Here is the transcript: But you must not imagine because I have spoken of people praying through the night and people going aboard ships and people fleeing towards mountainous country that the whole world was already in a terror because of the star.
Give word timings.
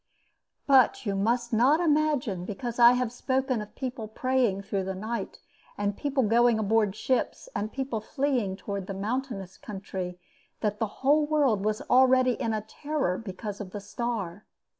But 0.65 1.05
you 1.05 1.13
must 1.13 1.53
not 1.53 1.79
imagine 1.79 2.43
because 2.43 2.79
I 2.79 2.93
have 2.93 3.11
spoken 3.11 3.61
of 3.61 3.75
people 3.75 4.07
praying 4.07 4.63
through 4.63 4.85
the 4.85 4.95
night 4.95 5.37
and 5.77 5.95
people 5.95 6.23
going 6.23 6.57
aboard 6.57 6.95
ships 6.95 7.47
and 7.55 7.71
people 7.71 8.01
fleeing 8.01 8.55
towards 8.55 8.89
mountainous 8.91 9.59
country 9.59 10.17
that 10.61 10.79
the 10.79 10.87
whole 11.05 11.27
world 11.27 11.63
was 11.63 11.81
already 11.83 12.31
in 12.31 12.51
a 12.51 12.61
terror 12.61 13.19
because 13.19 13.61
of 13.61 13.69
the 13.73 13.79
star. 13.79 14.47